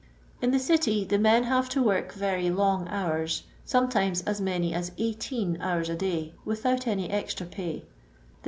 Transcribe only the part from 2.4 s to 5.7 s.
long hours, sometimes as many as 18